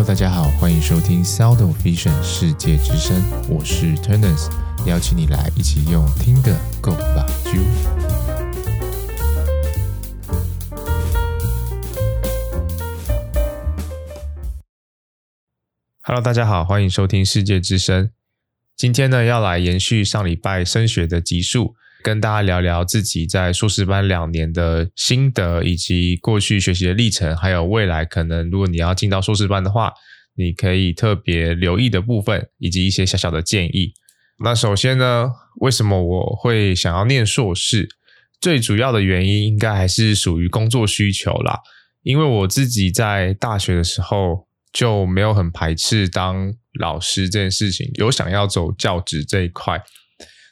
[0.00, 4.48] Hello，大家好，欢迎收听 Sound of Vision 世界之声，我是 Turners，
[4.86, 7.60] 邀请你来一起用听的 Go 吧啾。
[16.00, 18.10] Hello，大家好，欢迎收听世界之声。
[18.74, 21.74] 今天呢，要来延续上礼拜升学的集数。
[22.02, 29.92] 跟大家聊聊自己在硕士班两年的心得，以及过去学习的历程，还有未来可能如果你要进到硕士班的话，
[30.36, 33.92] 你可以特别留意的部分，以及一些小小的建议。
[34.42, 37.88] 那首先呢，为什么我会想要念硕士？
[38.40, 41.58] 最主要的原因应该还是属于工作需求啦。
[42.02, 49.82] 因为我自己在大学的时候就没有很排斥当老师这件事情，有想要走教职这一块。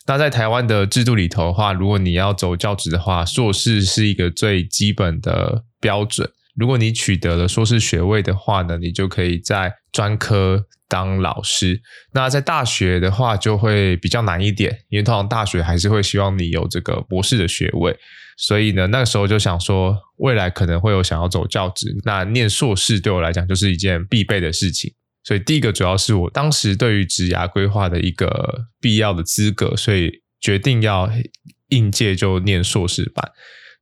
[0.09, 6.27] 那在台湾的制度里头的话，如果你要走教职的话，硕士是一个最基本的标准。
[6.57, 11.79] 如果你取得了硕士学位的话呢，你就可以在专科当老师。
[12.15, 17.95] 那在大学的话就会比较难一点，因为通常大学还是会希望你有这个博士的学位。
[18.39, 24.91] 所以呢，那个时候就想说，未来可能会有想要走教职，那念硕士对我来讲就是一件必备的事情。
[25.29, 31.07] 所以第一个主要是我当时对于职涯规划的一个必要的资格，所以决定要
[31.69, 33.31] 应届就念硕士班。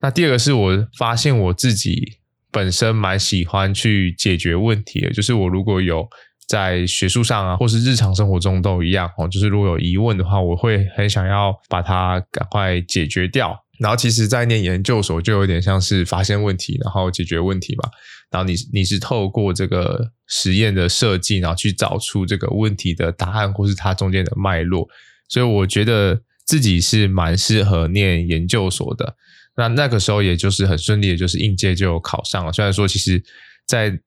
[0.00, 2.18] 那第二个是我发现我自己
[2.50, 6.08] 本身蛮喜欢去解决问题的，就是我如果有
[6.48, 13.56] 在学术上啊，或是日常生活中都一样哦，就是如果有疑问的话，我会很想要把它赶快解决掉。
[13.78, 17.88] 然后其实，在念研究所就有点像是发现问题，然后解决问题嘛。
[18.30, 24.88] 然后你你是透过这个实验的设计，然后去找出这个问题的答案，或是它中间的脉络。
[25.28, 29.16] 所以我觉得自己是蛮适合念研究所的。
[29.56, 32.52] 那那个时候也就是很顺利的，就是应届就考上了。
[32.52, 33.22] 虽然说，其实，
[33.66, 33.98] 在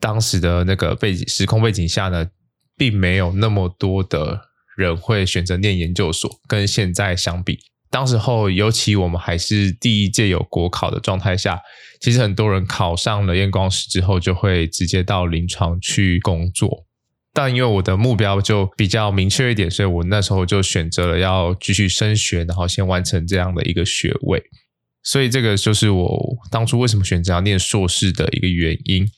[0.00, 2.28] 当时的那个背景时空背景下呢，
[2.76, 4.40] 并没有那么多的
[4.76, 7.60] 人会选择念研究所，跟现在相比。
[7.90, 11.58] 当时候，尤其我们还是第一届有国考的状态下，
[12.00, 16.84] 其实很多人考上了验光师之后，就会直接到临床去工作。
[17.32, 24.42] 但因为我的目标就比较明确一点，所以我那时候就选择了要继续升学，然后先完成这样的一个学位。
[25.02, 29.08] 所以这个就是我当初为什么选择要念硕士的一个原因。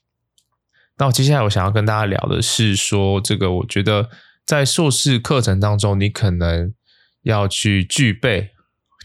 [0.98, 4.10] 那我接下来我想要跟大家聊的是说，这个我觉得
[4.46, 6.72] 在硕士课程当中，你可能
[7.22, 8.50] 要去具备。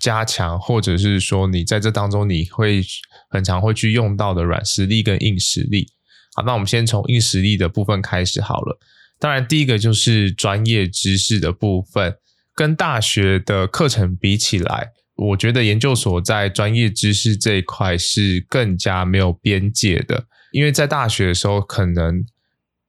[0.06, 2.84] 加强，或者是说你在这当中你会
[3.32, 5.88] 很常会去用到的软实力跟硬实力。
[6.36, 8.78] 好，那我们先从硬实力的部分开始好了。
[9.18, 12.18] 当然，第一个就是专业知识的部分，
[12.54, 20.28] 跟大学的课程比起来，我觉得研究所在专业知识这一块是更加没有边界的。
[20.52, 22.24] 因为在大学的时候，可能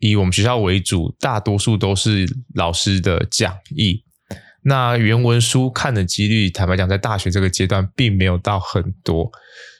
[0.01, 4.03] 以我们学校为主，大多数都是老师的讲义。
[4.69, 9.31] 那原文书看的几率，坦白讲，在大学这个阶段并没有到很多，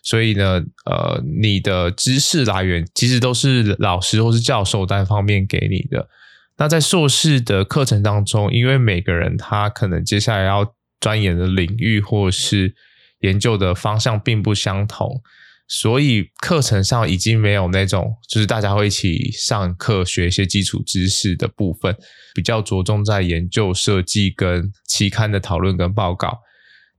[0.05, 6.09] 所以呢，呃，你的知识来源其实都是老师或是教授单方面给你的。
[6.57, 12.73] 那在硕士的课程当中，因为每个人他可能接下来要钻研的领域或是
[13.23, 15.21] 研究的方向并不相同。
[15.69, 21.93] 所以课程上已经没有那种，就是大家会一起上课学一些基础知识的部分，
[22.37, 26.41] 比较着重在研究设计跟期刊的讨论跟报告。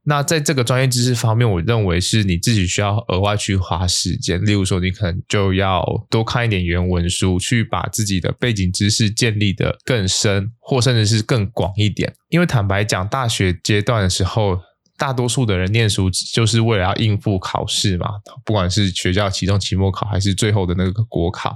[0.03, 4.43] 那在这个专业知识方面，我认为是你自己需要额外去花时间。
[4.43, 12.11] 例如说，你可能就要多看一点原文书，去把自己的背景知识建立得更深，或甚至是更广一点。
[12.29, 14.59] 因为坦白讲，大学阶段的时候。
[14.99, 18.07] 大多数的人念书就是为了要应付考试嘛，
[18.43, 21.55] 不管是学校期中、期末考，还是最后的那个国考，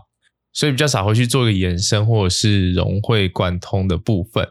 [0.53, 4.47] 所以比较少会去做一个延伸或者是融会贯通的部分。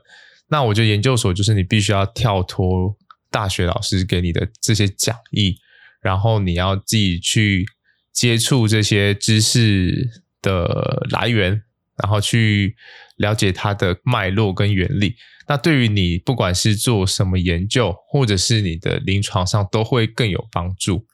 [0.48, 2.96] 那我觉得研究所就是你必须要跳脱
[3.30, 5.56] 大学老师给你的这些讲义，
[6.00, 7.64] 然后你要自己去
[8.12, 10.10] 接触这些知识
[10.42, 11.62] 的来源，
[12.03, 12.74] 然后去
[13.16, 15.14] 了解它的脉络跟原理。
[15.46, 21.06] 那对于你不管是做什么研究，或者是你的临床上，都会更有帮助。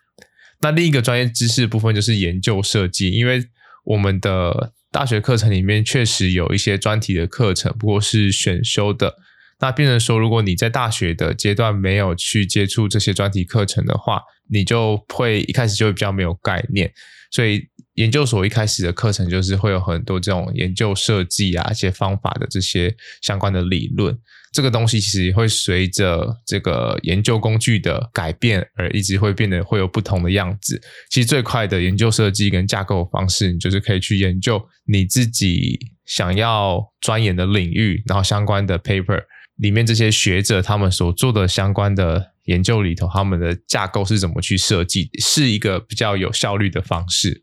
[0.60, 3.44] 那另一个专业知识部分就是研究设计，因为
[3.84, 9.16] 我们的大学课程里面确实有一些专题的课程，不过是选修的。
[9.58, 16.92] 那变成说，如果你在大学的阶段没有去接触这些专题课程的话，你就会一开始就会比较没有概念。
[17.30, 24.16] 所以研究所一开始的课程就是会有很多这种研究设计啊、一些方法的这些相关的理论。
[24.56, 30.80] 这个东西其实会随着这个研究工具的改变而一直会变得会有不同的样子。
[31.10, 39.22] 其实最快的研究设计跟架构方式，你就是可以去研究你自己想要钻研的领域，然后相关的 paper
[39.56, 47.42] 里面这些学者他们所做的相关的研究里头，他们的架构是怎么去设计，是一个比较有效率的方式。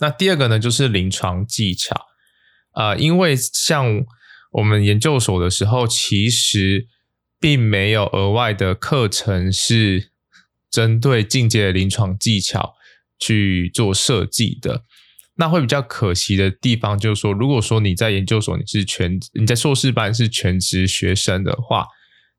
[0.00, 1.96] 那第二个呢，就是临床技巧。
[2.74, 4.04] 呃，因为像
[4.52, 6.86] 我们研究所的时候，其实
[7.40, 10.10] 并没有额外的课程是
[10.70, 12.74] 针对进阶的临床技巧
[13.18, 14.84] 去做设计的。
[15.38, 21.86] 那会比较可惜的地方，就是说，如果说你在研究所你是全你在硕士班是全职学生的话，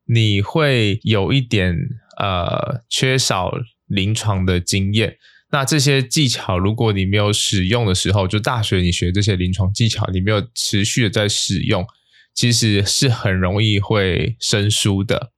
[0.06, 1.76] 你会有一点
[2.18, 3.52] 呃缺少
[3.86, 5.16] 临床的经验。
[5.50, 11.86] 那这些技巧，如果你没有使用的时候，就大学你学这些临床技巧，你没有持续的在使用。
[12.38, 15.32] 其实是很容易会生疏的，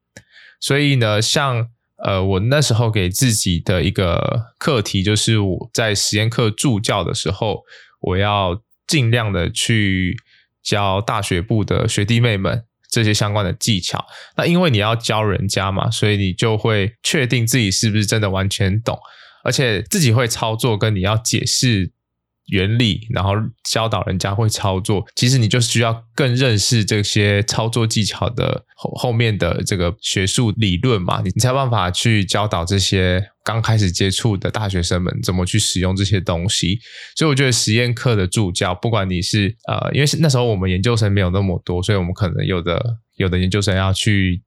[0.61, 1.67] 所以呢，像
[2.05, 7.63] 呃，我那时候给自己的一个课题，就是我在实验课助教的时候，
[8.03, 10.15] 我要尽量的去
[10.63, 14.05] 教大学部的学弟妹们这些相关的技巧。
[14.37, 18.99] 那因为你要教人家嘛，所以你就会确定自己是不是真的完全懂，
[19.43, 21.93] 而且自己会操作，跟你要解释。
[22.51, 23.33] 原理，然后
[23.65, 36.79] 教导人家会操作，其实你就需要更认识这些操作技巧的后后面的这个学术理论嘛，你才有办法去教导这些刚开始接触的大学生们怎么去使用这些东西。
[37.17, 42.83] 所以我觉得实验课的助教，不管你是呃，因为那时候我们研究生没有那么多，所以我们可能有的
[43.17, 44.43] 有的研究生要去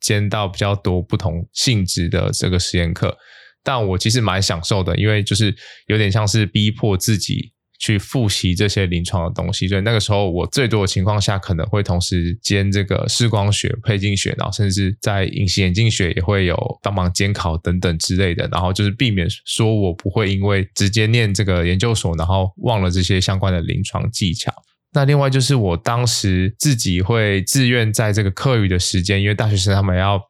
[0.00, 3.16] 兼到比较多不同性质的这个实验课。
[3.62, 5.54] 但我其实蛮享受的，因为就是
[5.86, 24.52] 有点像是逼迫自己去复习这些临床的东西，所以那个时候我最多的情况下可能会同时兼这个视光学、配镜学，然后甚至在隐形眼镜学也会有帮忙监考等等之类的，然后就是避免说我不会因为直接念这个研究所，然后忘了这些相关的临床技巧。
[24.92, 30.20] 那另外就是我当时自己会自愿在这个课余的时间，因为大学生他们要。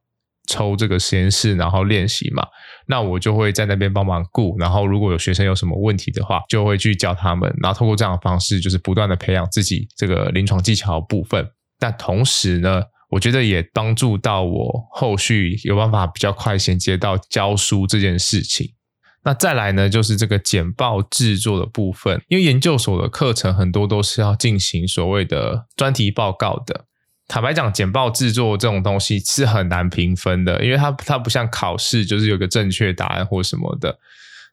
[0.50, 2.42] 抽这个实验室，然后练习嘛，
[2.88, 11.46] 那我就会在那边帮忙顾，然后如果有学生有什么问题的话，就会去教他们，然后透过这样的方式，就是不断的培养自己这个临床技巧的部分。
[11.78, 18.74] 但同时呢，我觉得也帮助到我后续有办法比较快衔接到教书这件事情。
[19.22, 26.86] 那再来呢，就是这个简报制作的部分，因为研究所的课程很多都是要进行所谓的专题报告的。
[27.28, 33.98] 坦白讲，简报制作这种东西是很难评分的，因为它它不像考试，就是有个正确答案或什么的。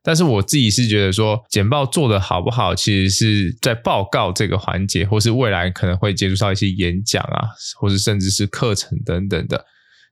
[0.04, 7.48] 但是我自己是觉得说，简报做得好不好，其实是在报告这个环节，或是未来可能会接触到一些演讲啊，
[7.80, 9.66] 或是甚至是课程等等的。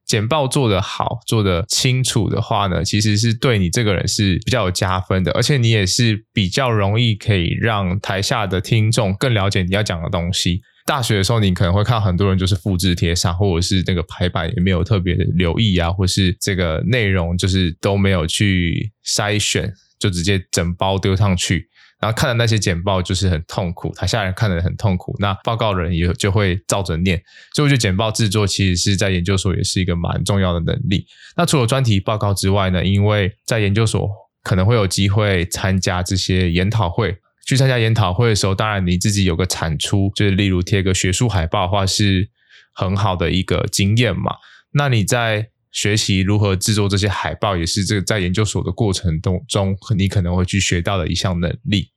[0.05, 10.61] 简报做得好，做得清楚的话呢，其实是对你这个人是比较有加分的，而且你也是比较容易可以让台下的听众更了解你要讲的东西。
[10.85, 21.69] 大学的时候，你可能会看很多人就是复制贴上，或者是那个排版也没有特别的留意啊，或是这个内容就是都没有去筛选，就直接整包丢上去，
[22.01, 27.21] 然后看的那些简报就是很痛苦，台下人看得很痛苦，那报告人也就会照着念。
[27.53, 31.05] 所以我觉得简报制作其实是在研究所也是一个蛮重要的能力。
[31.37, 34.09] 那除了专题报告之外呢，因为在研究所
[34.43, 37.17] 可能会有机会参加这些研讨会。
[37.45, 42.29] 去参加研讨会的时候，当然你自己有个产出，就是例如贴个学术海报的话，是
[42.73, 44.35] 很好的一个经验嘛。
[44.73, 51.89] 那你在学习如何制作这些海报，也是这个在研究所的过程中中，你可能会去学到的一项能力。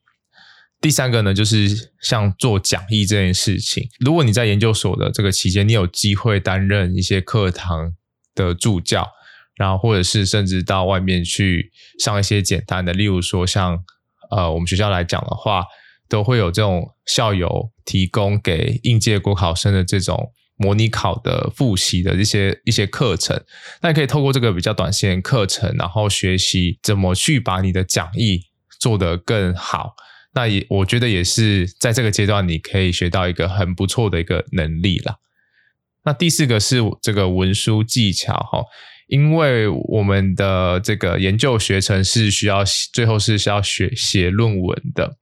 [0.80, 7.94] 第三个呢，就是像做讲义这件事情，如果你在研究所的这个期间，你有机会担任一些课堂
[8.34, 9.08] 的助教，
[9.54, 13.84] 然后或者是甚至到外面去上一些简单的，例如说像。
[14.30, 15.64] 呃，我们学校来讲的话，
[16.08, 23.42] 都会有这种校友提供给应届国考生的这种模拟考的复习的一些一些课程。
[23.82, 28.42] 那可以透过这个比较短线课程，然后学习怎么去把你的讲义
[28.80, 29.94] 做得更好。
[30.34, 35.16] 那也我觉得也是在这个阶段，你可以学到一个很不错的一个能力啦。
[36.04, 38.64] 那第四个是这个文书技巧哈。
[39.06, 45.16] 因为我们的这个研究学程是需要最后是需要学写论文的，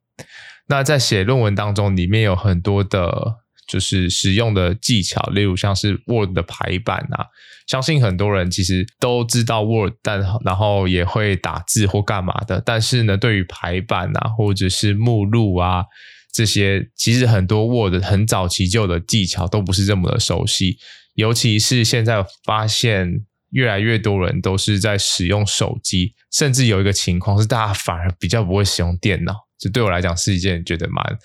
[0.68, 3.36] 那在写论文当中，里面有很多的
[3.68, 7.26] 就是使用的技巧，例如像是 Word 的排版啊，
[7.66, 15.84] 相信很多人其实都知道 Word，但然后也会打字或干嘛的，但是呢，对于排版啊，或者是目录啊
[16.32, 20.78] 这些，其实很多 Word 很早期就的技巧都不是这么的熟悉，
[21.14, 31.18] 尤其是现在发现越来越多人都是在使用手机，甚至有一个情况是大家反而比较不会使用电脑，这对我来讲是一件觉得蛮。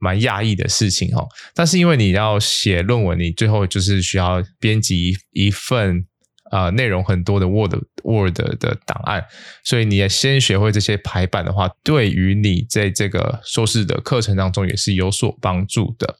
[0.00, 1.24] 蛮讶异的事情哈，
[1.54, 6.04] 但是因为你要写论文，你最后就是需要编辑一份
[6.50, 7.72] 呃内容很多的 Word
[8.02, 9.24] Word 的档案，
[9.64, 16.16] 所以你要先学会这些排版的话，对于你在这个硕士的课程当中也是有所帮助的。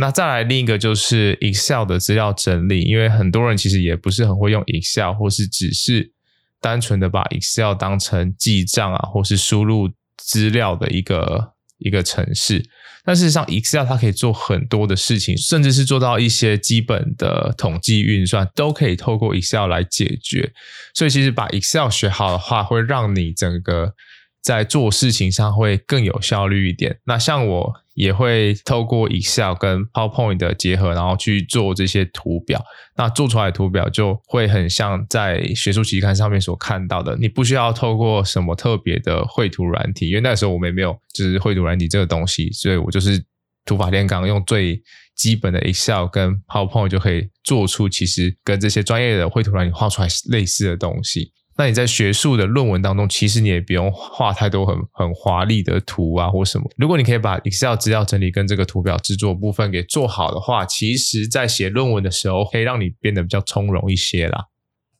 [0.00, 6.12] 那再来另一个就是 Excel 的资料整理，因为很多人其实也不是很会用 Excel，或是只是
[6.60, 12.64] 单纯的把 Excel 当成记账啊，或是输入资料的一个一个程式。
[13.04, 20.52] 但事实上，Excel 它可以做很多的事情，甚至是做到一些基本的统计运算，都可以透过 Excel 来解决。
[20.94, 23.94] 所以，其实把 Excel 学好的话，会让你整个
[24.42, 26.98] 在做事情上会更有效率一点。
[27.04, 32.64] 那像我也会透过 Excel 跟 PowerPoint 的结合，然后去做这些图表。
[32.96, 43.22] 那做出来的图表就会很像在学术期刊上面所看到的，你不需要透过什么特别的绘图软体，因为那时候我们也没有就是绘图软体这个东西，所以我就是
[43.64, 44.80] 土法炼钢，用最
[45.16, 51.32] 基本的 Excel 跟 PowerPoint 就可以做出其实跟这些专业的绘图软体画出来类似的东西。
[51.58, 56.70] 那你在学术的论文当中，其实你也不用画太多很很华丽的图啊，或什么。
[56.76, 64.44] 如果你可以把 Excel 资料整理跟这个图表制作部分给做好的话，其实在写论文的时候，可以让你变得比较从容一些啦。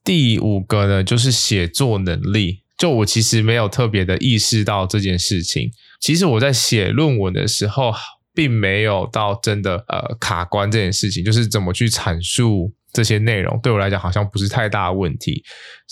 [0.02, 2.64] 第五个呢，就是写作能力。
[2.76, 5.70] 就我其实没有特别的意识到这件事情。
[6.00, 7.92] 其实我在写论文的时候，
[8.34, 12.72] 并没有到真的呃卡关这件事情，就是怎么去阐述。
[12.92, 15.44] 这些内容对我来讲好像不是太大的问题。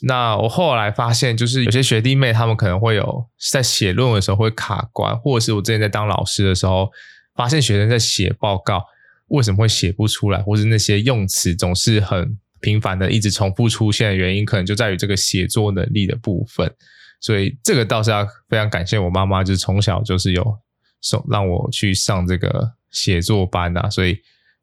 [0.02, 6.90] 那我后来发现，就是有些学弟妹他们可能会有在写论文的时候会卡关，或者是我之前在当老师的时候，
[7.34, 8.82] 发现学生在写报告
[9.28, 16.72] 为什么会写不出来，或是那些用词总是很频繁的一直重复出现的原因，可能就在于这个写作能力的部分。
[17.20, 20.58] 所以这个倒是要非常感谢我妈妈，就是从小就是有
[21.00, 24.18] 送让我去上这个写作班啊，所以。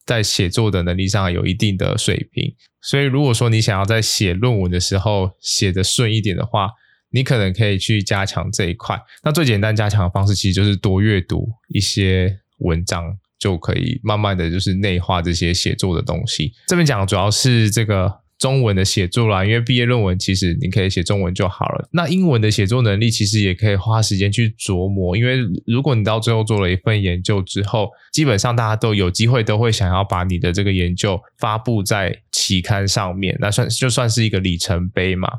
[0.05, 6.69] 在写作的能力上有一定的水平，所以如果说你想要在写论文的时候写的顺一点的话，
[7.11, 8.99] 你可能可以去加强这一块。
[9.23, 16.53] 那最简单加强的方式，其实就是多阅读一些文章，就可以慢慢的就是内化这些写作的东西。
[16.67, 18.22] 这边讲的主要是这个。
[18.43, 21.87] 中文的写作啦，因为毕业论文其实你可以写中文就好了。
[21.93, 35.29] 那英文的写作能力其实也可以花时间去琢磨，因为如果你到最后做了一份研究之后，基本上大家都有机会都会想要把你的这个研究发布在期刊上面，那算就算是一个里程碑嘛。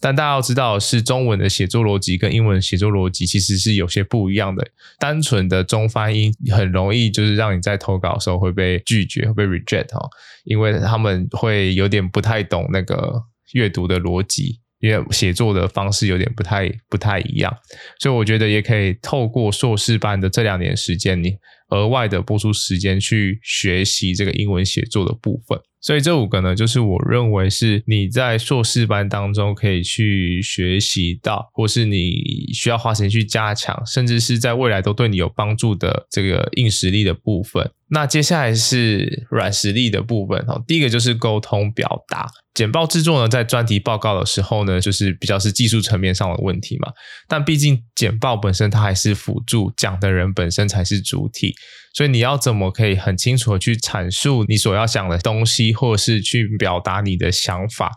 [0.00, 4.66] 但大家要知道，是中文的写作逻辑跟英文写作逻辑其实是有些不一样的。
[4.98, 10.08] 单纯的中翻英很容易就是让你在投稿的时候会被拒绝，会被 reject 哦，
[10.44, 13.22] 因为他们会有点不太懂那个
[13.52, 17.54] 阅读的逻辑，因为写作的方式有点不太不太一样，
[18.00, 21.34] 所以我觉得也可以透过硕士班的这两年时间，你
[21.70, 25.58] 额外的拨出时间去学习这个英文写作的部分。
[25.80, 37.70] 所以这五个呢，就是我认为是你在硕士班当中可以去学习到，或是你需要花时间去加强，甚至是在未来都对你有帮助的这个硬实力的部分。
[37.88, 42.28] 那接下来是软实力的部分哈，第一个就是沟通表达。
[42.52, 46.90] 简报制作呢，在专题报告的时候呢，就是比较是技术层面上的问题嘛。
[47.28, 51.54] 但毕竟简报本身它还是辅助，讲的人本身才是主体。
[51.94, 57.92] 所以你要怎么可以很清楚的去阐述你所要讲的东西，或者是去表达你的想法，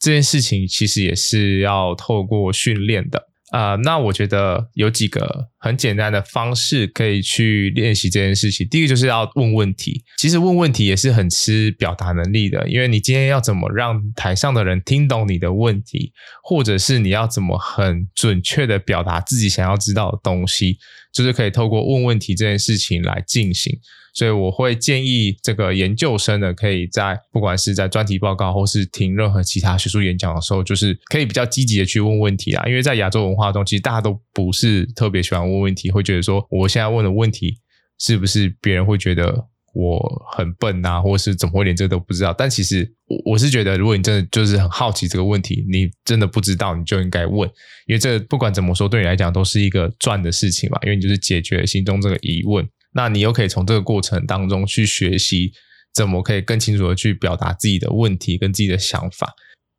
[0.00, 3.28] 这件事情其实也是要透过训练的。
[3.54, 8.66] 啊、那我觉得有几个很简单的方式可以去练习这件事情。
[8.68, 20.76] 第一个就是要问问题，其实问问题也是很吃表达能力的，因为你今天要怎么让台上的人听懂你的问题，或者是你要怎么很准确的表达自己想要知道的东西，
[21.12, 23.78] 就是可以透过问问题这件事情来进行。
[24.14, 32.64] 所以我会建议这个研究生呢，可以在不管是在专题报告或是听任何其他学术演讲的时候，就是可以比较积极的去问问题啊。
[32.68, 37.58] 因为在亚洲文化中，其实大家都不是特别喜欢问问题，会觉得说我现在问的问题
[37.98, 42.32] 是不是别人会觉得我很笨啊，或是怎么会连这都不知道？
[42.32, 47.50] 但其实我我是觉得，如果你真的就是很好奇这个问题，你真的不知道，你就应该问，
[47.88, 52.64] 因为这不管怎么说，对你来讲都是一个赚的事情嘛，因为你就是解决心中这个疑问。
[52.94, 55.52] 那你又可以从这个过程当中去学习
[55.92, 59.34] 怎么可以更清楚的去表达自己的问题跟自己的想法。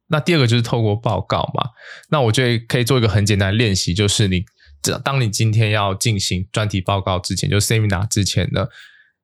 [0.07, 1.69] 那第二个就是透过报告嘛，
[2.09, 4.45] 那我觉得可以做一个很简单的练习，就是你
[5.03, 8.67] 当你今天要进行专题报告之前，就 seminar 之前呢，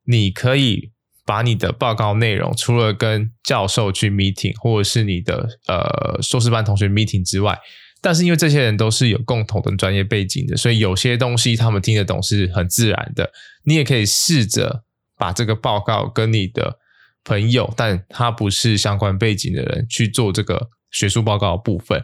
[0.06, 0.90] 你可以
[1.24, 7.60] 把你的报告内容除了跟教授去 meeting 或者是你的呃硕士班同学 meeting 之外，
[8.02, 13.32] 但是因为这些人都是有共同的专业背景的，所以有些东西他们听得懂是很自然的。
[13.64, 14.84] 你也可以试着
[15.18, 16.80] 把这个报告跟你的
[17.24, 22.04] 朋友，但他不是相关背景的人去做这个学术报告的部分。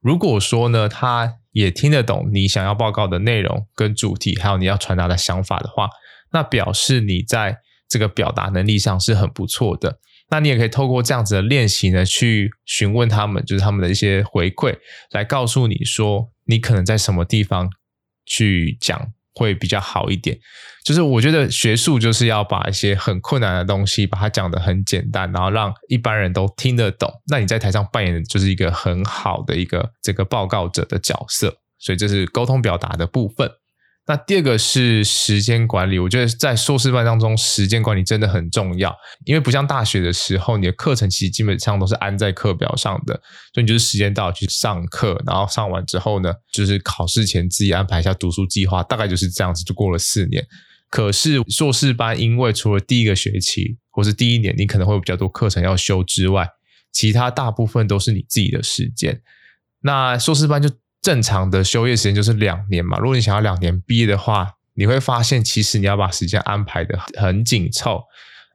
[0.00, 5.88] 如果说呢，他也听得懂你想要报告的内容跟主题，还有你要传达的想法的话，
[6.32, 10.00] 那表示你在这个表达能力上是很不错的。
[10.30, 14.76] 那你也可以透过这样子的练习呢，去询问他们，就是他们的一些回馈，
[15.10, 17.70] 来告诉你说，你可能在什么地方
[18.24, 19.12] 去讲。
[19.38, 20.34] 会比较好一点，
[20.82, 27.12] 就是我觉得学术就是要把一些很困难的东西，把它讲得很简单，然后让一般人都听得懂。
[27.28, 33.46] 那你在台上扮演的就是一个很好的一个这个报告者的角色，所以这是沟通表达的部分。
[34.08, 43.14] 那第二个是时间管理，我觉得在硕士班当中，时间管理真的很重要，因为不像大学的时候，你的课程其实基本上都是安在课表上的，
[43.52, 50.46] 所以你就是时间到去上课，然后上完之后呢，就是考试前自己安排一下读书计划，大概就是这样子，就过了四年。
[50.88, 56.48] 可是硕士班，因为除了第一个学期或是第一年，你可能会有比较多课程要修之外，
[56.92, 59.20] 其他大部分都是你自己的时间。
[59.80, 60.70] 那硕士班就。
[61.06, 62.98] 正常的休业时间就是两年嘛。
[62.98, 68.02] 如果你想要两年毕业的话，你会发现其实你要把时间安排得很紧凑，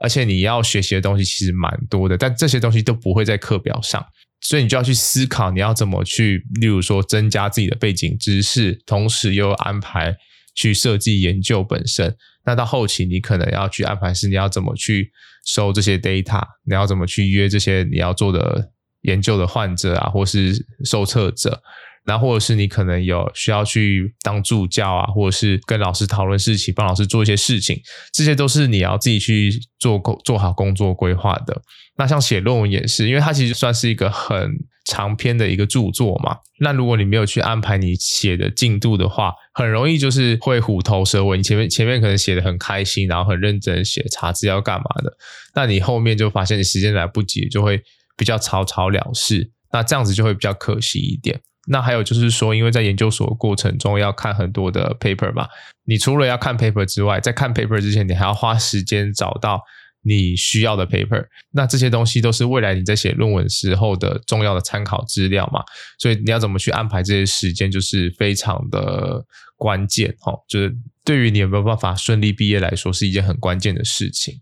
[0.02, 4.06] 而且你要学习的东西其实蛮多的，但这些东西都不会在课表上，
[4.42, 10.14] 所以你就要去思考你要怎么去，例如说增加自己的背景知识，同时又安排
[10.54, 12.14] 去设计研究本身。
[12.44, 15.10] 那到后期你可能要去安排是你要怎么去
[15.46, 18.72] 收这些 data，你要怎么去约这些你要做的
[19.04, 21.64] 研究的患者啊，或是受测者。
[22.06, 27.80] 然后或者是你可能有需要去当助教啊，或者是跟老师讨论事情，帮老师做一些事情，
[28.14, 31.62] 这些都是你要自己去做工做好工作规划的。
[31.98, 34.50] 那像写论文也是，因为它其实算是一个很
[34.86, 36.38] 长篇的一个著作嘛。
[36.60, 41.38] 那如果你没有去安排你写的进度的话，很容易就是会虎头蛇尾。
[41.38, 45.14] 你前面前面可能写的很开心，然后很认真写查资料干嘛的，
[45.54, 47.80] 那你后面就发现你时间来不及，就会
[48.18, 49.52] 比较草草了事。
[49.72, 51.40] 那这样子就会比较可惜一点。
[51.68, 55.48] 那还有就是说，因为在研究所过程中要看很多的 paper 嘛，
[55.86, 59.62] 你除了要看 paper 之外，在看 paper 之前，你还要花时间找到
[60.02, 61.24] 你需要的 paper。
[61.52, 65.64] 那这些东西都是未来你在写论文时候的重要的参考资料嘛，
[66.00, 69.24] 所以你要怎么去安排这些时间，就是非常的
[69.56, 70.40] 关键哦。
[70.50, 74.42] 就是对于你有没有办法顺利毕业来说，是一件很关键的事情。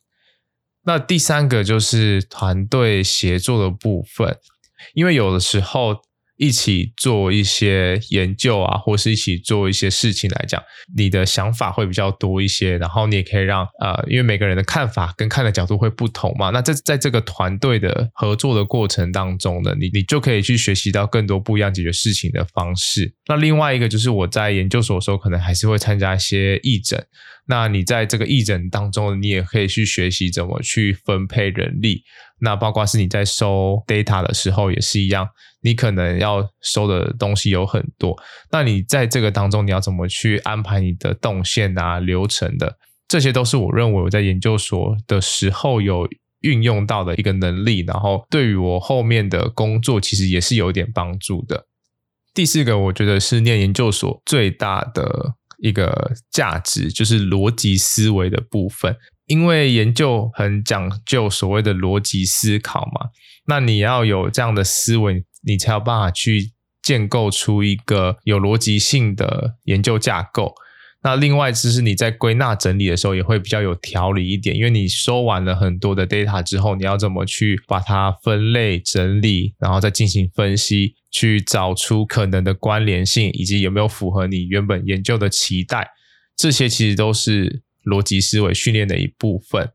[0.86, 4.38] 那第三个就是团队协作的部分，
[4.94, 5.98] 因为有的时候。
[6.40, 10.64] 一起做一些研究啊，或是一起做一些事情来讲，
[10.96, 23.14] 你的想法会比较多一些，然后你也可以让呃，因为每个人的看法跟看的角度会不同嘛，那在在这个团队的合作的过程当中呢，你你就可以去学习到更多不一样解决事情的方式。
[23.28, 27.06] 那另外一个就是我在研究所的时候，可能还是会参加一些义诊。
[27.50, 32.04] 那你在这个议诊当中，你也可以去学习怎么去分配人力。
[32.42, 35.28] 那包括是你在收 data 的时候也是一样，
[35.64, 38.16] 你可能要收的东西有很多。
[38.52, 42.78] 那你在这个当中，你要怎么去安排你的动线啊、流程的？
[43.08, 46.08] 这些都是我认为我在研究所的时候有
[46.42, 51.66] 运用到的一个能力，然后对于我后面的工作其实也是有点帮助的。
[52.36, 55.34] 第四个，我觉得是念研究所最大的。
[55.62, 58.96] 一个价值就是逻辑思维的部分，
[59.26, 63.10] 因为研究很讲究所谓的逻辑思考嘛，
[63.46, 70.54] 那你要有这样的思维，你才有办法去建构出一个有逻辑性的研究架构。
[71.02, 85.90] 那另外就是你在归纳整理的时候也会比较有条理一点，因为你收完了很多的 data 之后，你要怎么去把它分类整理，然后再进行分析，去找出可能的关联性，以及有没有符合你原本研究的期待，
[86.36, 89.72] 这些其实都是逻辑思维训练的一部分。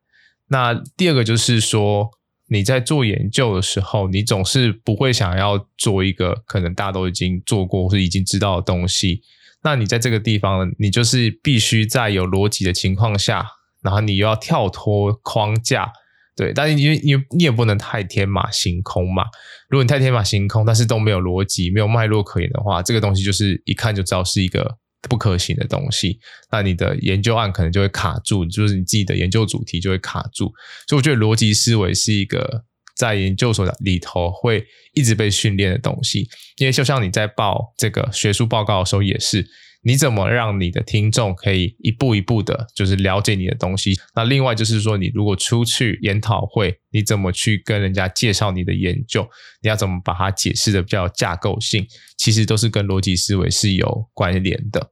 [0.48, 2.10] 那第二个就是说，
[2.48, 9.22] 你在做研究的时候，你总是不会想要做一个可能大家都已经做过或是已经知道的东西。
[9.64, 13.44] 那你在这个地方，你就是必须在有逻辑的情况下，
[13.82, 15.90] 然后你又要跳脱框架，
[16.36, 19.24] 对，但是因为你你也不能太天马行空嘛。
[19.68, 24.76] 如果你太天马行空，但是都没有逻辑、没有脉络可言的话，这个东西就是一看就知道是一个
[25.08, 26.18] 不可行的东西，
[26.50, 30.52] 那你的研究案可能就会卡住，就是你自己的研究主题就会卡住。
[30.86, 36.28] 所以我觉得逻辑思维是一个在研究所里头会一直被训练的东西，
[36.58, 39.46] 因为就像你在报这个学术报告的时候也是。
[39.86, 43.94] 你怎么让你的听众可以一步一步的，就是了解你的东西？
[44.14, 49.28] 那另外就是说，你如果出去研讨会，你怎么去跟人家介绍你的研究？
[49.60, 51.86] 你要怎么把它解释的比较架构性？
[52.16, 54.90] 其实都是跟逻辑思维是有关联的。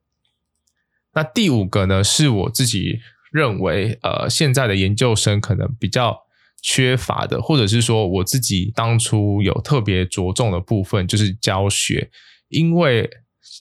[1.14, 2.98] 那第五个呢，是我自己
[3.32, 6.18] 认为，呃，现在的研究生可能比较
[6.62, 12.10] 缺乏的，或者是说我自己当初有特别着重的部分，就是教学，
[12.48, 13.10] 因为。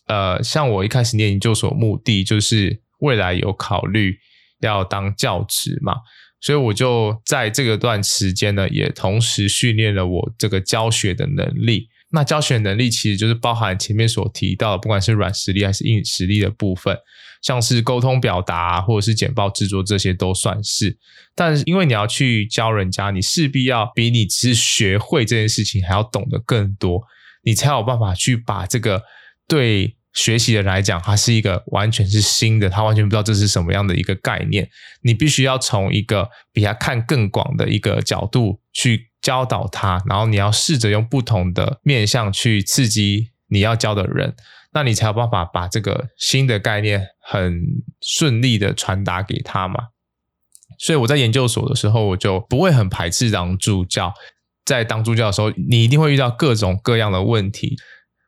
[0.08, 4.18] 呃，像我一开始念研究所，目的就是未来有考虑
[4.62, 5.96] 要当教职嘛，
[6.42, 11.88] 所以我就在这个段时间呢，也同时训练了我这个教学的能力。
[12.12, 16.98] 那教学能力其实就是包含前面所提到的，不管是软实力还是硬实力的部分，
[17.42, 20.98] 像是沟通表达或者是简报制作这些都算是。
[21.36, 27.02] 但是因为你要去教人家，你势必要比你只是学会这件事情还要懂得更多，
[27.44, 29.04] 你才有办法去把这个。
[29.48, 34.70] 对学习的来讲，它是一个完全是新的，他完全不知道这是什么样的一个概念。
[35.02, 44.34] 你必须要从一个比他看更广的一个角度去教导他，然后你要试着用不同的面向去刺激你要教的人，
[44.74, 47.62] 那你才有办法把这个新的概念很
[48.02, 49.90] 顺利的传达给他嘛。
[50.80, 54.14] 所以我在研究所的时候，我就不会很排斥当助教。
[54.66, 57.76] 在当助教的时候，你一定会遇到各种各样的问题。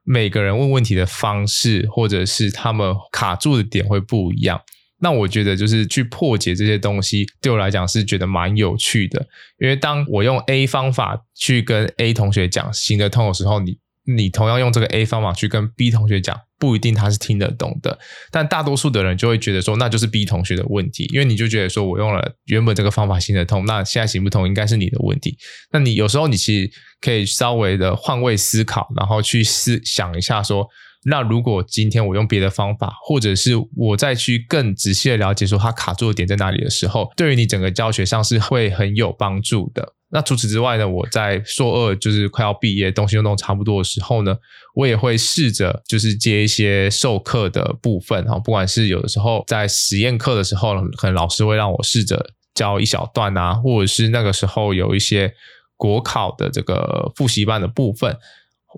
[0.04, 4.62] 每个人问问题的方式，或者是他们卡住的点会不一样。
[5.00, 9.26] 那我觉得就是去破解这些东西，对我来讲是觉得蛮有趣的。
[9.60, 16.40] 因为当我用 A 方法去跟 A 同学讲行得通的时候，你你同样用这个 A 方法去跟 B 同学讲。
[16.60, 18.00] 不一定他是听得懂的，
[18.32, 25.38] 但大多数的人就会觉得说，那就是 B 同学的问题，因为你就觉得说我用了原本这个方法行得通，那现在行不通应该是你的问题。
[25.74, 30.66] 那你有时候你其实可以稍微的换位思考，然后去思想一下说，
[31.04, 39.96] 那如果今天我用别的方法，或者是我再去更仔细的了解说他卡住的点在哪里的时候，对于你整个教学上是会很有帮助的。
[40.14, 44.38] 那除此之外呢，我在硕二就是快要毕业，东西都弄差不多的时候呢，
[44.76, 55.34] 我也会试着就是接一些授课的部分哈，不管是有的时候在实验课的时候，可能老师会让我试着教一小段啊，或者是那个时候有一些
[55.76, 58.16] 国考的这个复习班的部分。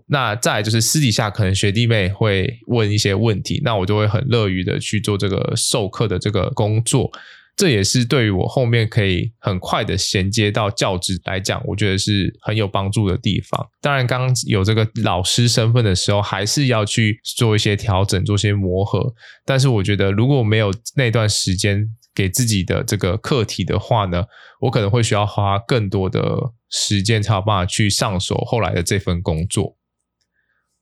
[0.07, 7.11] 那再就是私底下可能学弟妹会问一些问题，那我就会很乐于的去做这个授课的这个工作。
[7.55, 13.69] 这也是对于我后面可以很快的衔接到教职来讲，我觉得是很有帮助的地方。
[13.79, 19.13] 当然，刚有这个老师身份的时候，还是要去做一些调整，做些磨合。
[19.45, 24.25] 但是，我觉得如果没有那段时间给自己的这个课题的话呢，
[24.59, 26.21] 我可能会需要花更多的
[26.69, 29.77] 时间才有办法去上手后来的这份工作。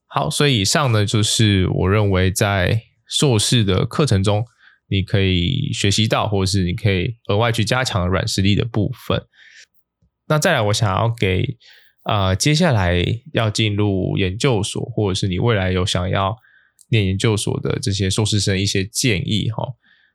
[0.08, 4.44] 好，所以以上呢，就是我认为在硕士的课程中。
[4.88, 9.22] 你可以学习到，或者是你可以额外去加强软实力的部分。
[10.28, 11.56] 那再来，我想要给
[12.04, 16.36] 呃接下来要进入研究所，或者是你未来有想要
[16.90, 19.64] 念研究所的这些硕士生一些建议哈。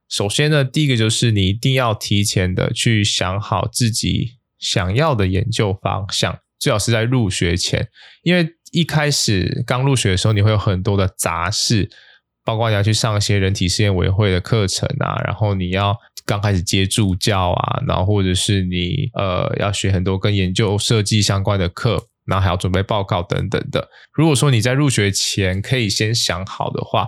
[0.08, 7.88] 首先呢，第一个就是你一定要提前的去想好自己想要的研究方向，最好是在入学前，
[8.24, 11.90] 因为一开始刚入学的时候，你会有很多的杂事。
[12.44, 23.90] 包括你要去上一些人体试验委员会的课程啊，然后你要刚开始接助教啊，然后或者是你呃要学很多跟研究设计相关的课，然后还要准备报告等等的。
[24.14, 27.08] 如果说你在入学前可以先想好的话，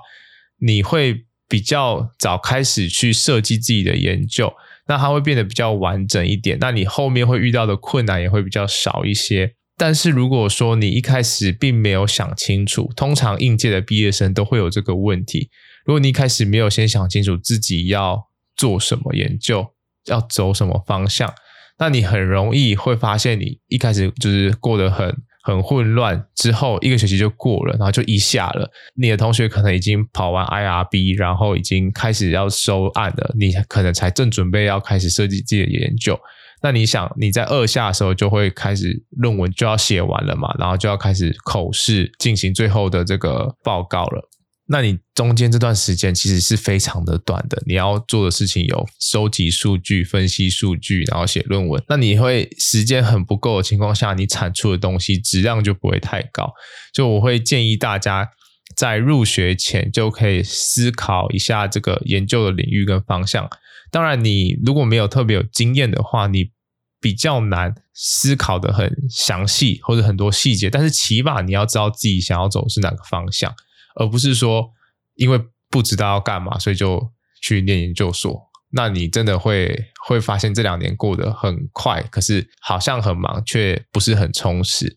[0.60, 4.54] 你会比较早开始去设计自己的研究，
[4.88, 6.58] 那它会变得比较完整一点。
[6.60, 9.56] 那你后面会遇到的困难也会比较少一些。
[9.82, 15.50] 但是如果说你一开始并没有想清楚，通常应届的毕业生都会有这个问题。
[15.84, 19.74] 如果你一开始没有先想清楚自己要做什么研究，
[20.06, 21.34] 要走什么方向，
[21.80, 28.70] 那你很容易会发现你一开始就是过得很很混乱，之后一个学期就过了，然后就一下了。
[28.94, 36.20] 你的同学可能已经跑完 IRB，然后已经开始要收案了，你可能才正准备要开始设计自己的研究。
[36.63, 44.30] 那你想，你在二下的时候就会开始论文就要写完了嘛，然后就要开始口试进行最后的这个报告了。
[44.67, 51.84] 那你中间这段时间其实是非常的短的，你要做的事情有收集数据、分析数据，然后写论文。
[51.89, 56.54] 那你会时间很不够的情况下，你产出的东西质量就不会太高。
[56.93, 58.30] 就我会建议大家
[58.78, 63.50] 在入学前就可以思考一下这个研究的领域跟方向。
[63.91, 66.51] 当然，你如果没有特别有经验的话，你
[66.99, 70.69] 比较难思考得很详细或者很多细节。
[70.69, 73.54] 但是起码你要知道自己想要走是哪个方向，
[73.95, 74.71] 而不是说
[75.15, 78.49] 因为不知道要干嘛，所以就去念研究所。
[78.73, 84.95] 那你真的会会发现这两年过得很快，可是好像很忙，却不是很充实。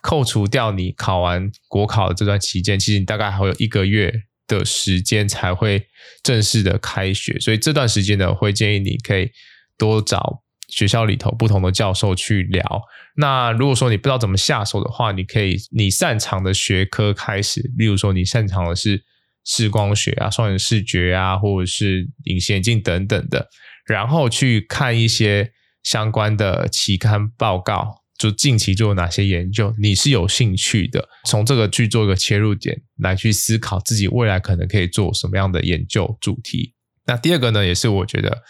[0.00, 4.12] 扣除掉你考完国考的这段期间，其实你大概还有一个月
[4.48, 5.86] 的时间才会
[6.24, 9.30] 正式的开学，所以这段时间呢，会建议你可以
[9.76, 12.82] 多找学校里头不同的教授去聊。
[13.16, 19.04] 那如果说你不知道怎么下手的话，你可以你擅长的学科开始，例如说你擅长的是
[19.44, 23.48] 视光学啊、双眼视觉啊，或者是隐形眼镜等等的，
[23.86, 28.02] 然后去看一些相关的期刊报告。
[28.18, 36.74] 就近期做哪些研究，你是有兴趣的，从这个去做一个切入点来去思考自己未来可能可以做什么样的研究主题。
[37.06, 38.42] 那第二个呢，也是我觉得，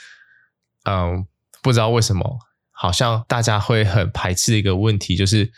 [0.85, 1.27] 嗯，
[1.63, 2.39] 不知道为什么，
[2.73, 5.53] 好像大家会很排斥的一个问题，就是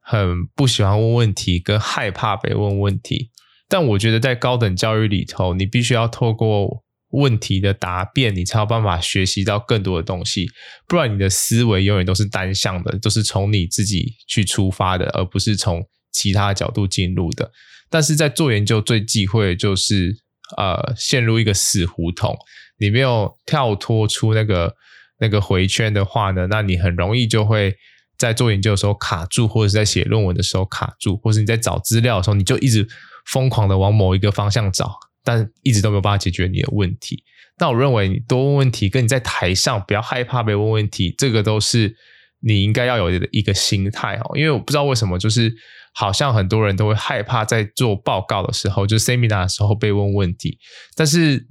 [0.00, 3.30] 很不喜欢问问题，跟害怕被问问题。
[3.68, 6.84] 但我觉得在高等教育里头，你必须要透过。
[7.16, 10.46] 问题的答辩，你才有办法学习到更多的东西，
[10.86, 17.50] 不然你的思维永远都是单向的，都是从你自己去出发的，而不是从其他角度进入的。
[17.88, 20.14] 但是在做研究最忌讳的就是
[20.56, 22.36] 呃陷入一个死胡同，
[22.78, 24.74] 你没有跳脱出那个
[25.18, 27.74] 那个回圈的话呢，那你很容易就会
[28.18, 32.86] 在做研究的时候卡住，或者是在写论文的时候卡住，或者是你在找资料的时候，你就一直
[33.26, 34.98] 疯狂的往某一个方向找。
[35.26, 37.24] 但一直都没有办法解决你的问题。
[37.58, 41.96] 那我认为你多问问题，跟你在台上不要害怕被问问题，这个都是
[42.40, 44.36] 你应该要有的一个心态哦。
[44.36, 45.52] 因为我不知道为什么，就是
[45.92, 50.58] 好像很多人都会害怕在做报告的时候，就 seminar 的时候被问问题。
[50.94, 51.44] 但是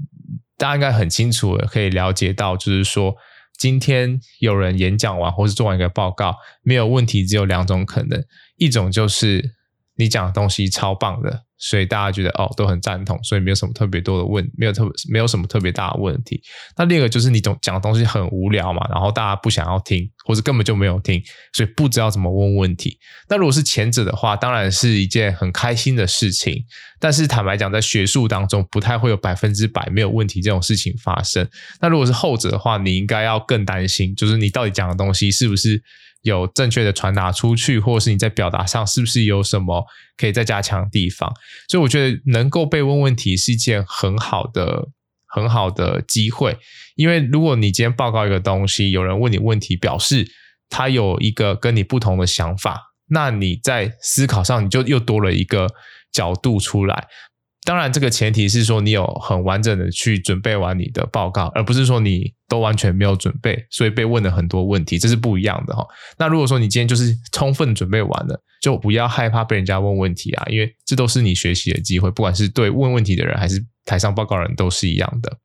[0.57, 3.15] 大家应该很清楚的可以了解到，就是说
[3.57, 8.23] 今天有人演讲完或是做完一个报告，没有问题，只有两种可能，
[8.57, 9.55] 一种就是
[9.95, 11.44] 你讲的东西超棒的。
[11.67, 16.39] 所以大家觉得哦都很赞同，所以没有什么特别多的问，没有特别没有什么特别大的问题。
[16.77, 21.19] 那另一个就是你总讲的东西很无聊嘛，然后大家不想要听，或者根本就没有听，
[21.53, 22.99] 所以不知道怎么问问题。
[23.27, 26.63] 那如果是前者的话，当然是一件很开心的事情。
[26.99, 31.47] 但是坦白讲，在学术当中不太会有百分之百没有问题这种事情发生。
[31.81, 35.81] 那如果是后者的话，你应该要更担心，就是你到底讲的东西是不是
[36.25, 39.85] 有正确的传达出去，或者是你在表达上是不是有什么
[40.17, 41.31] 可以再加强的地方？
[41.69, 44.87] 所以我觉得能够被问问题是一件很好的、
[45.27, 46.57] 很好的机会。
[46.95, 50.27] 因为如果你今天报告一个东西，有人问你问题，表示
[50.67, 55.69] 他有一个跟你不同的想法，那你在思考上你就又多了一个
[56.11, 57.07] 角度出来。
[57.65, 65.83] 当然，这个前提是说你有很完整的去准备完你的报告，而不是说你都完全没有准备，所以被问了很多问题，这是不一样的哈。
[66.19, 75.39] 那如果说你今天就是充分准备完了，就不要害怕被人家问问题啊，因为这都是你学习的机会，不管是对问问题的人还是台上报告人都是一样的。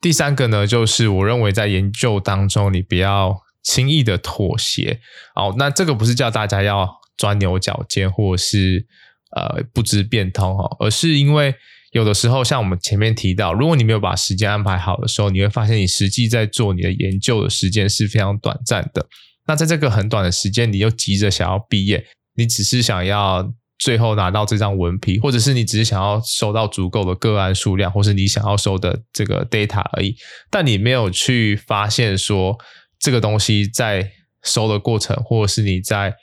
[0.00, 5.00] 第三个呢，就是我认为在研究当中，你不要轻易的妥协。
[5.34, 8.86] 哦，那这个不是叫大家要钻牛角尖，或者是。
[9.34, 11.54] 呃，不知变通哦，而是因为
[11.92, 19.06] 有的时候，像我们前面提到，如果你没有把时间安排好的时候，你会发现你实际在做你的研究的时间是非常短暂的。
[19.46, 30.14] 那在这个很短的时间，你又急着想要毕业，你只是想要最后拿到这张文凭，或者是你只是想要收到足够的个案数量，或是你想要收的这个 data 而已。
[30.50, 32.56] 但你没有去发现说
[32.98, 34.10] 这个东西在
[34.42, 36.14] 收的过程，或者是你在。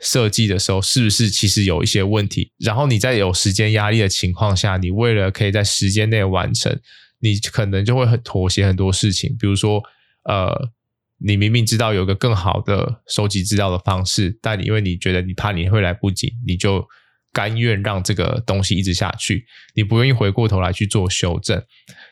[0.00, 2.50] 设计的时候是不是其实有一些问题？
[2.58, 6.80] 然后你在有时间压力的情况下，你为了可以在时间内完成，
[7.20, 9.36] 你可能就会很妥协很多事情。
[9.38, 9.82] 比如说，
[10.24, 10.70] 呃，
[11.18, 16.88] 你明明知道有个更好的收集资料的方式，但你因为你觉得你怕你会来不及，你就
[17.30, 21.62] 甘愿让这个东西一直下去，你不愿意回过头来去做修正。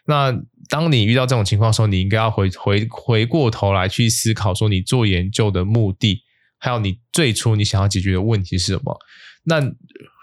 [0.07, 6.25] 那当你遇到这种情况的时候，你应该要回回回过头来去思考，说你做研究的目的。
[6.59, 8.99] 还有你最初你想要解决的问题是什么？
[9.45, 9.63] 那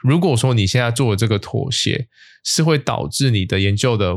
[0.03, 2.07] 如果说你现在做的这个妥协
[2.43, 4.15] 是会导致你的研究的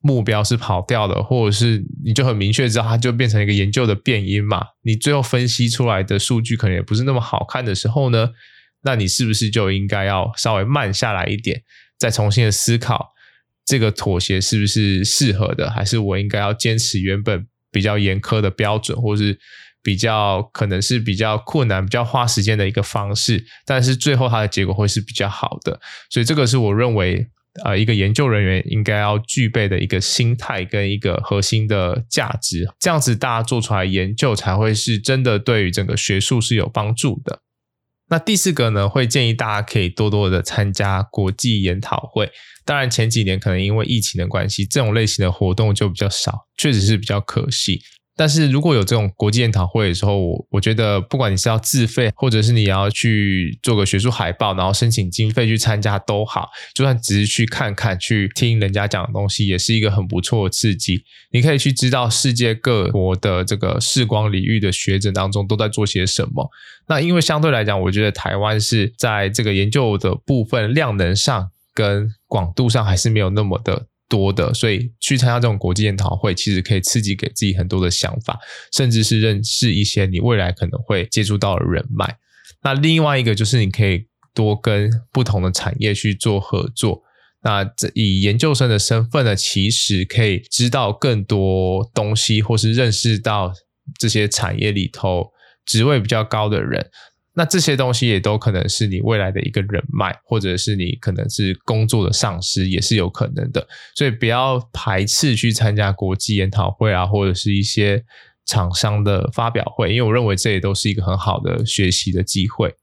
[0.00, 4.64] 目标是跑掉的，或者是你就很明确知道它就变成一个研究的变音嘛？
[4.82, 8.30] 你最后分析出来的数据可能也不是那么好看的时候呢？
[8.82, 11.62] 那你是不是就应该要稍微慢下来一点，
[11.98, 13.10] 再重新的思考
[13.66, 15.70] 这个妥协是不是适合的？
[15.70, 19.38] 还是我应该要坚持原本比较严苛的标准，或是？
[19.86, 25.78] 比较可能是比较困难、比较花时间的一个方式，但是最后它的结果会是比较好的。
[26.10, 27.24] 所以这个是我认为，
[27.64, 37.38] 呃，一个研究人员应该要具备的一个心态跟一个核心的价值，这样子大家做出来研究才会是真的对于整个学术是有帮助的。
[38.08, 42.28] 那第四个呢，会建议大家可以多多的参加国际研讨会。
[42.64, 47.80] 当然前几年可能因为疫情的关系，这种类型的活动就比较少，确实是比较可惜。
[48.16, 61.04] 但是如果有这种国际研讨会的时候，我我觉得不管你是要自费，或者是你要去做个学术海报，然后申请经费去参加都好，就算只是去看看、去听人家讲的东西，也是一个很不错的刺激。
[61.30, 66.50] 你可以去知道世界各国的这个视光领域的学者当中都在做些什么。
[66.88, 73.86] 那因为相对来讲，我觉得台湾是在这个研究的部分量能上跟广度上还是没有那么的。
[74.08, 78.38] 多的，所以去参加这种国际研讨会，其实可以刺激给自己很多的想法，
[78.72, 82.16] 甚至是认识一些你未来可能会接触到的人脉。
[82.62, 87.02] 那另外一个就是你可以多跟不同的产业去做合作。
[87.42, 93.52] 那这以研究生的身份呢，其实可以知道更多东西，或是认识到
[93.98, 95.32] 这些产业里头
[95.64, 96.90] 职位比较高的人。
[97.38, 103.68] 那这些东西也都可能是你未来的一个人脉，或者是你可能是工作的上司，也是有可能的。
[103.94, 108.02] 所以不要排斥去参加国际研讨会啊，或者是一些
[108.46, 112.74] 厂商的发表会，因为我认为这也都是一个很好的学习的机会。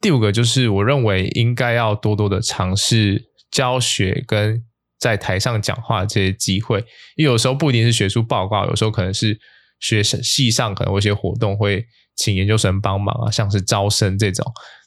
[0.00, 4.60] 第五个就是我认为应该要多多的尝试教学跟
[4.98, 6.80] 在台上讲话这些机会，
[7.14, 9.38] 因为有时候不一定是学术报告，有时候可能是
[9.78, 11.86] 学生系上可能有一些活动会。
[12.16, 14.44] 请研究生帮忙啊，像是招生这种，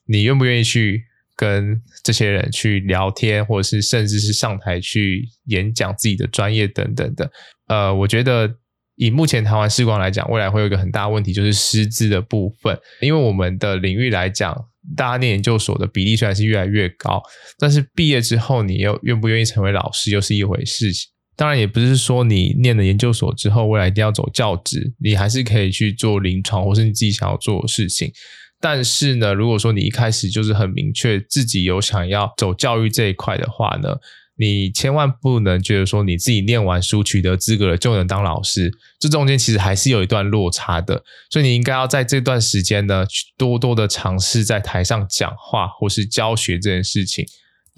[0.07, 1.03] 你愿不愿意去
[1.35, 7.29] 跟这些人去聊天，或者是甚至是上台去演讲自己的专业等等的？
[7.67, 8.49] 呃，我觉得
[8.95, 12.75] 以目前台湾视光来讲，未来会有一个很大问题，就是师资的部分。
[13.01, 14.55] 因为我们的领域来讲，
[14.95, 17.21] 大家念研究所的比例虽然是越来越高，
[17.59, 21.11] 但是毕业之后你又愿不愿意成为老师，又是一回事情。
[21.37, 28.11] 当然，也不是说你念了研究所之后，未来一定要走教职，你还是可以去做临床，或是你自己想要做的事情。
[28.59, 33.97] 但是呢，如果说你一开始就是很明确自己有想要走教育这一块的话呢，
[34.39, 41.03] 你千万不能觉得说你自己念完书取得资格了就能当老师，这中间其实还是有一段落差的。
[41.29, 47.23] 所以你应该要在这段时间呢，去多多的尝试在台上讲话或是教学这件事情。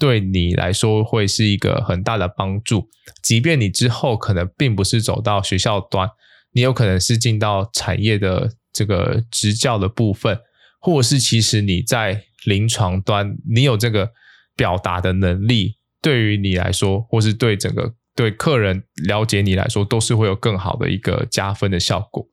[0.00, 2.88] 对你来说会是一个很大的帮助，
[3.22, 6.08] 即便你之后可能并不是走到学校端，
[6.52, 10.40] 你有可能是进到产业的这个执教的部分，
[10.80, 14.12] 或是其实你在临床端，你有这个
[14.56, 22.26] 表达的能力，对于你来说，或是对整个对客人了解你来说，都是会有更好的一个加分的效果。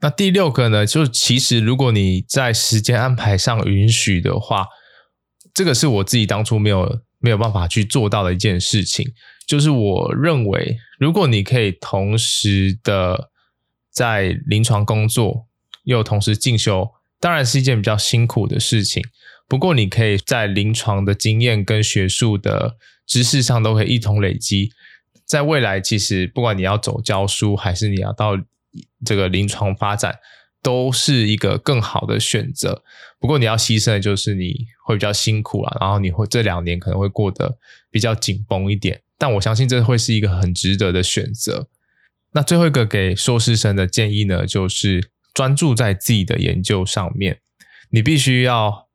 [0.00, 4.66] 那第六个呢，就其实如果你在时间安排上允许的话。
[5.56, 9.10] 这个是我自己当初没有没有办法去做到的一件事情，
[9.46, 13.30] 就是我认为，如果你可以同时的
[13.90, 15.46] 在临床工作，
[15.84, 19.02] 又同时进修，当然是一件比较辛苦的事情。
[19.48, 24.72] 不过，你可以在临床的经验跟学术的知识上都可以一同累积，
[25.24, 28.36] 在未来，其实不管你要走教书，还是你要到
[29.06, 30.18] 这个临床发展。
[30.66, 32.82] 都是一个更好的选择，
[33.20, 37.56] 不过你要牺牲的就是你会比较辛苦啦，然后你会这两年可能会过得
[37.88, 41.68] 比较紧绷一点，但我相信这会是一个很值得的选择。
[42.32, 47.38] 那最后一个给硕士生的建议呢，就是专注在自己的研究上面，
[47.90, 48.88] 你必须要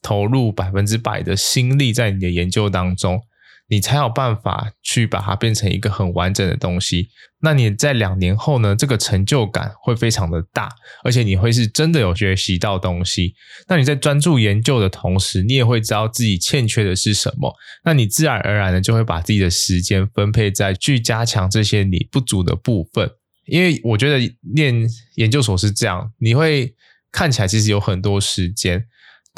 [0.00, 3.20] 投入百分之百的心力在你的研究当中。
[3.68, 7.08] 你才有办法去把它变成一个很完整的东西。
[7.40, 10.68] 那你在两年后呢，这个成就感会非常的大，
[11.04, 13.34] 而且你会是真的有学习到东西。
[13.68, 17.54] 那你在专注研究的同时，你也会知道自己欠缺的是什么。
[17.84, 23.08] 那你自然而然的就会把自己的时间分配在去加强这些你不足的部分。
[23.46, 24.18] 因为我觉得
[24.54, 26.74] 念研究所是这样，你会
[27.12, 28.84] 看起来其实有很多时间。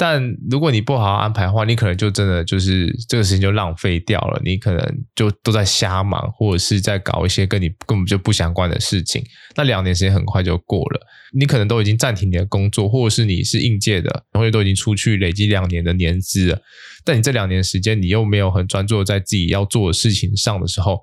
[0.01, 4.41] 但如果你不好好安排的话，你可能就真的就是这个时间就浪费掉了。
[4.43, 4.83] 你可能
[5.13, 9.23] 就都在瞎忙，或者是在搞一些跟你根本就不相关的事情。
[9.55, 10.99] 那两年时间很快就过了，
[11.37, 16.59] 你可能都已经暂停你的工作，或者是你是应届的，或者都已经出去累积两年的年资了。
[17.05, 20.99] 但你这两年时间，你又没有很专注在自己要做的事情上的时候，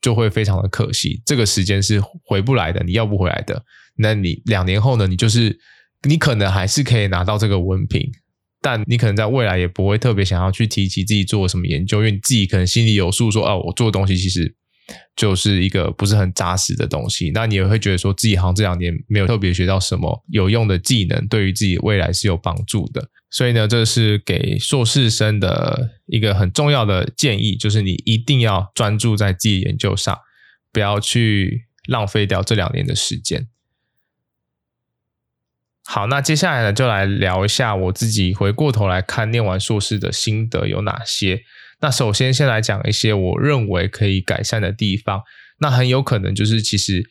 [0.00, 1.22] 就会非常的可惜。
[1.24, 3.62] 这个时间是回不来的，你要不回来的。
[3.96, 5.06] 那你两年后呢？
[5.06, 5.56] 你就是
[6.02, 8.10] 你可能还是可以拿到这个文凭。
[8.60, 14.54] 但你可能在未来也不会特别想要去提起自己做什么研究，因为你自己可能心里有数，说哦，我做的东西其实
[15.16, 17.30] 就是一个不是很扎实的东西。
[17.32, 23.08] 那你也会觉得说自己好像这两年没有特别学到什么有用的技能，对于自己未来是有帮助的。
[23.30, 30.18] 所以呢，这是给硕士生的一个很重要的建议，就是你一定要专注在自己研究上，
[30.72, 33.46] 不要去浪费掉这两年的时间。
[35.92, 41.40] 好，那接下来呢，就来聊一下我自己回过头来看念完硕士的心得有哪些。
[41.80, 45.20] 那首先先来讲一些我认为可以改善的地方。
[45.58, 47.02] 那很有可能就是其实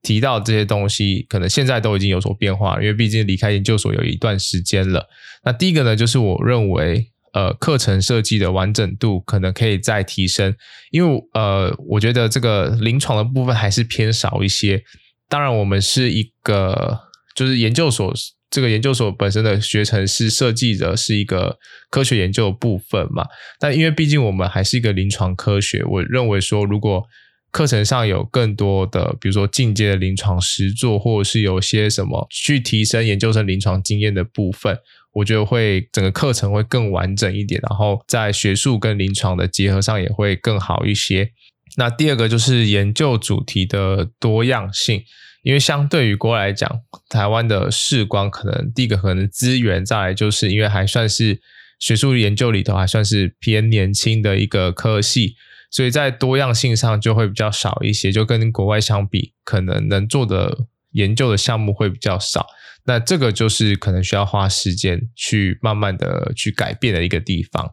[0.00, 5.06] 提到这些东西，可能现在都已经有所变化，因为毕竟离开研究所有一段时间了。
[5.44, 7.04] 那第一个呢，就是我认为
[7.34, 10.54] 呃课程设计的完整度可能可以再提升，
[10.90, 14.82] 因为呃我觉得这个临床的部分还是偏少一些。
[15.28, 17.11] 当然，我们是一个。
[17.34, 18.12] 就是研究所
[18.50, 21.58] 这个研究所本身的学程是设计的是一个
[21.88, 23.24] 科学研究的部分嘛，
[23.58, 27.02] 但因为毕竟我们还是一个临床科学，我认为说如果
[27.50, 34.76] 课程上有更多的，比如说进阶的临床实作，或者是有些什么去提升研究生临床经验的部分，
[35.14, 41.30] 我觉得会整个课程会更完整一点，然后在学术跟临床的结合上也会更好一些。
[41.78, 45.02] 那第二个就是研究主题的多样性。
[45.42, 51.40] 因为相对于国外来讲，台湾的视光可能第一个可能资源，再来就是因为还算是
[51.78, 55.34] 学术研究里头还算是偏年轻的一个科系，
[55.70, 62.46] 所以在多样性上就会比较少一些，就跟国外相比，可能能做的研究的项目会比较少。
[62.84, 67.72] 那这个就是可能需要花时间去慢慢的去改变的一个地方。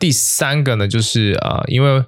[0.00, 2.04] 第三个呢，就是啊、因为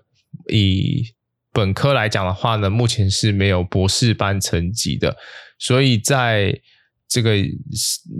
[0.53, 1.13] 以
[1.53, 5.17] 本科来讲的话呢，目前是没有博士班层级的，
[5.59, 6.61] 所以在
[7.09, 7.35] 这个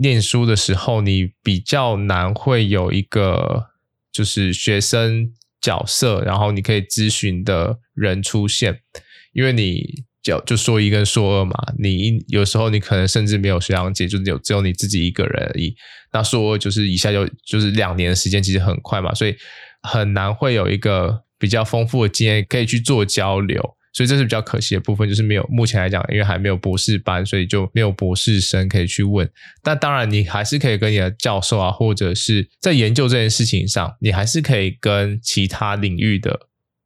[0.01, 3.67] 念书的时候，你比较难会有一个
[4.11, 8.81] 就是学生角色，然后你可以咨询的人出现，
[9.31, 15.73] 因为你就就硕一跟硕二嘛，你有时候你可能甚至没有学长姐，就只有只有你自己一个人而已。
[16.11, 19.33] 那硕二就是一下就就是两年的时间，其实很快嘛，所以
[19.83, 21.23] 很难会有一个。
[21.41, 23.59] 比较丰富的经验可以去做交流，
[23.91, 29.27] 所以这是比较可惜的部分，就是没有目前来讲，因为还没有博士班，所以就没有博士生可以去问。
[29.63, 36.41] 但当然，你还是可以跟你的教授啊，或者是在研究这件事情上，你还是可以跟其他领域的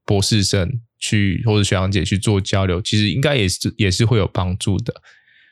[0.05, 4.93] 博士生去或者学长姐去做交流，其实应该也是也是会有帮助的。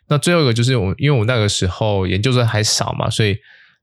[0.08, 3.36] 那最后一个就是我，因为我那个时候研究生还少嘛，所以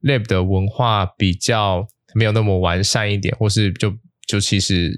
[0.02, 3.94] lab 的文化比较没有那么完善一点，或是就。
[4.30, 4.92] 就其实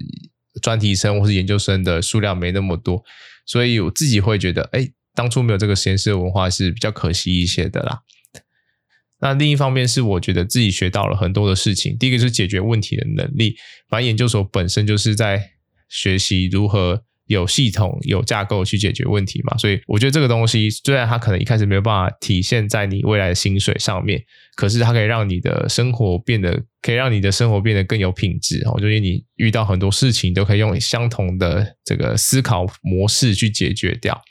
[0.61, 3.03] 专题生或是研究生的数量没那么多，
[3.45, 8.01] 所以我自己会觉得，哎，当初没有这个实验室的文化是比较可惜一些的啦。
[9.19, 13.55] 那另一方面是我觉得自己学到了很多的事情，第一个是解决问题的能力，
[13.89, 15.51] 反正研究所本身就是在
[15.89, 17.03] 学习如何。
[17.27, 19.57] 有系统、有架构去解决问题嘛？
[19.57, 24.21] 所以我觉得这个东西虽然它可能一开始没有办法体现在你未来的薪水上面，
[24.55, 28.61] 可是它可以让你的生活变得，可以让你的生活变得更有品质。
[28.73, 34.21] 我觉得你遇到很多事情都可以用相同的这个思考模式去解决掉。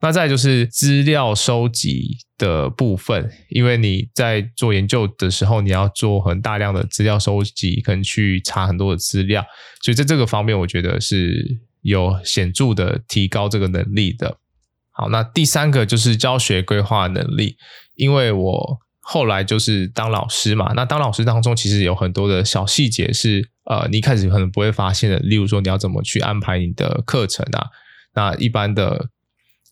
[0.00, 9.44] 那再就是资料收集的部分，因为你在做研究的时候，你要做很大量的资料收集，可能去查很多的资料，
[9.82, 11.60] 所以在这个方面，我觉得是。
[11.82, 14.38] 有显著的提高这个能力的。
[14.92, 17.56] 好，那第三个就是教学规划能力，
[17.94, 27.68] 因为我后来就是当老师嘛，那当老师当中其实有很多的小细节是呃，你一开始可能不会发现的，例如说你要怎么去安排你的课程啊，
[28.14, 29.08] 那一般的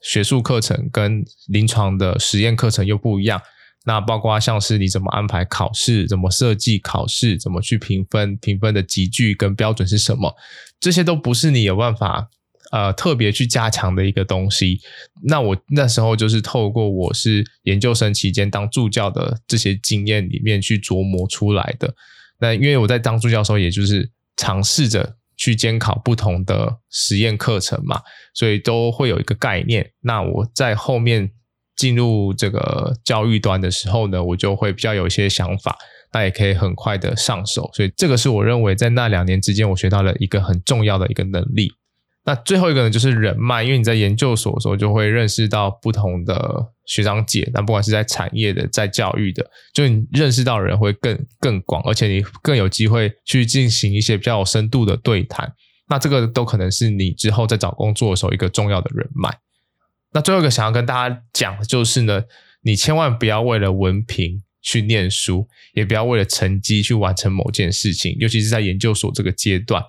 [0.00, 3.40] 学术课程跟临床的实验课程又不一样。
[3.84, 10.34] 那包括像是你怎么安排考试，怎么设计考试，怎么去评分，评分的级距跟标准是什么，
[10.80, 12.28] 这些都不是你有办法
[12.70, 14.80] 呃特别去加强的一个东西。
[15.24, 21.94] 那我那时候就是透过我是研究生期间当助教的这些经验里面去琢磨出来的。
[22.40, 28.00] 那因为我在当助教的时候，也就是尝试着去监考不同的实验课程嘛，
[28.34, 29.92] 所以都会有一个概念。
[30.00, 31.30] 那我在后面。
[31.78, 35.78] 进入这个教育端的时候呢，我就会比较有一些想法，
[36.12, 41.72] 那也可以很快的上手，所以这个是我认为在那两年之间我学到了一个很重要的一个能力。
[42.24, 55.50] 那最后一个呢，就是人脉，因为你在研究所的时候就会认识到不同的学长姐，那不管是在产业的，在教育的，就你认识到人会更更广，而且你更有机会去进行一些比较有深度的对谈，
[55.88, 59.34] 那这个都可能是你之后在找工作的时候一个重要的人脉。
[60.12, 62.24] 那最后一个想要跟大家讲的就是呢，
[62.60, 69.82] 你千万不要为了文凭去念书，也不要为了成绩去完成某件事情，尤其是在研究所这个阶段，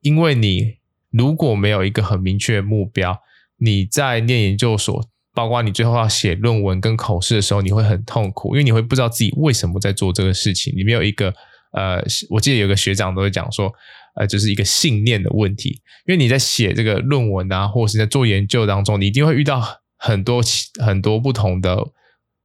[0.00, 0.76] 因为你
[1.10, 3.20] 如果没有一个很明确的目标，
[3.58, 10.72] 你在念研究所，包括你最后要写论文跟口试的时候，你会很痛苦，因为你会不知道自己为什么在做这个事情。
[10.76, 11.32] 你没有一个
[11.72, 13.72] 呃，我记得有个学长都会讲说，
[14.16, 15.80] 呃，就是一个信念的问题。
[16.06, 19.62] 因为你在写这个论文啊，或是在做研究当中，你一定会遇到
[19.96, 20.40] 很多
[20.84, 21.76] 很多不同的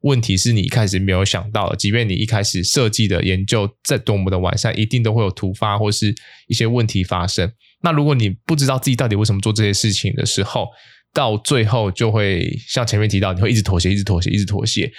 [0.02, 1.76] 问题，是你一开始没有想到的。
[1.76, 6.14] 即便你一开始设计的研究再多么的完善，一定都会有突发或是
[6.48, 7.52] 一些问题发生。
[7.84, 10.68] 那如果你不知道自己到底为什么做这些事情的时候，
[11.14, 14.92] 到最后就会像前面提到，你会一直妥协，一直妥协，一直妥协，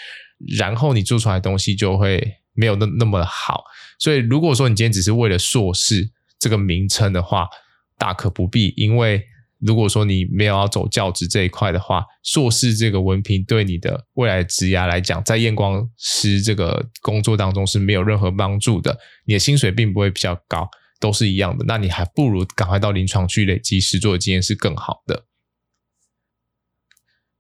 [0.59, 2.23] 然后你做出来的东西就会
[2.55, 3.65] 没有那那么好。
[3.99, 7.49] 所以，如果说你今天只是为了硕士这个名称的话，
[7.97, 8.75] 大可不必。
[8.77, 9.23] 因为
[9.65, 18.99] 如果说你没有要走教职这一块的话，硕士这个文凭对你的未来职涯来讲，在验光师这个工作当中是没有任何帮助的。
[19.25, 21.65] 你的薪水并不会比较高，都是一样的。
[21.69, 25.25] 那你还不如赶快到临床去累积实作经验是更好的。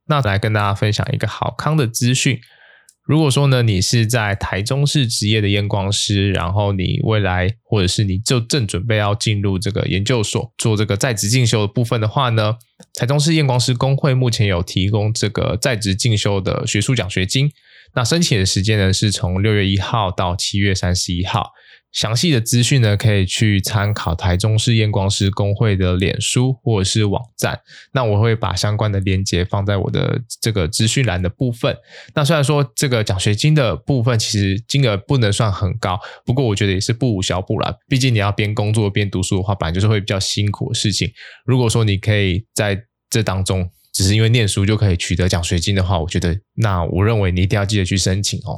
[0.07, 2.41] 那来跟大家分享一个好康的资讯。
[3.05, 12.55] 如果说呢，你是在台中市职业的验光师，然后你未来或者是你就正准备要进入这个研究所做这个在职进修的部分的话呢，
[12.95, 17.51] 台中市验光师工会目前有提供这个在职进修的学术奖学金。
[17.95, 21.51] 那申请的时间呢，是从六月一号到七月三十一号。
[21.93, 27.61] 详细的资讯呢，可以去参考台中市验光师公会的脸书或者是网站。
[27.93, 31.77] 那我会把相关的链接放在我的这个资讯栏的部分。
[32.15, 37.75] 那虽然说这个奖学金的部分其实金额不能算很高，不过我觉得也是不无小补啦。
[37.87, 41.11] 毕竟你要边工作边读书的话，本来就是会比较辛苦的事情。
[41.45, 48.57] 如果说你可以在这当中只是因为念书就可以取得奖学金的话，我觉得那我认为你一定要记得去申请哦。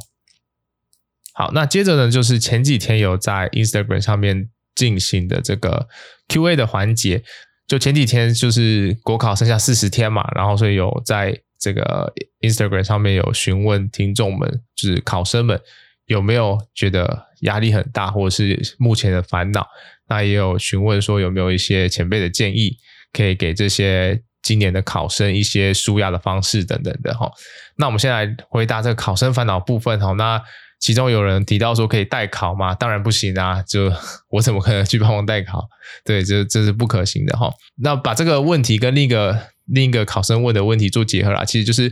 [1.34, 5.88] 好，那接着呢，就是前几天有在 Instagram 上面进行的这个
[6.28, 7.22] QA 的环节。
[7.66, 12.12] 就前几天就是国考剩下四十天嘛，然后所以有在这个
[12.42, 15.58] Instagram 上面有询问听众们，就是考生们
[16.06, 19.66] 有没有觉得压力很大，或者是目前的烦恼。
[20.08, 22.76] 那也有询问说有没有一些前辈的建议，
[23.14, 27.30] 可以给这些今年的考生一些舒压的方式等等的哈。
[27.76, 30.12] 那我们先来回答这个考生烦恼部分哈。
[30.12, 30.38] 那
[30.84, 32.74] 其中有人提到说可以代考吗？
[32.74, 33.62] 当然不行啊！
[33.62, 33.90] 就
[34.28, 35.66] 我怎么可能去帮忙代考？
[36.04, 37.50] 对，这这是不可行的哈。
[37.76, 41.90] 那把这个问题跟另一个另一个考生问的问题做结合啦，其实就是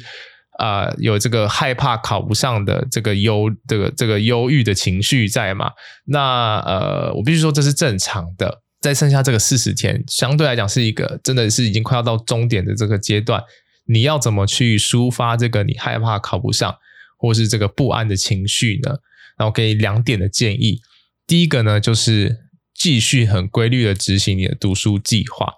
[0.59, 5.71] 啊、有这个害怕考不上的这个忧这个这个忧郁的情绪在嘛？
[6.05, 8.61] 那呃，我必须说这是正常的。
[8.83, 13.43] 在剩下这个四十天，相对来讲是一个真的是已经快要到终点的这个阶段，
[13.87, 16.77] 你要怎么去抒发这个你害怕考不上？
[17.23, 18.99] 或是这个不安的情绪呢？
[19.39, 20.81] 然后给两点的建议。
[21.25, 25.55] 第一个呢，就是继续很规律的执行你的读书计划，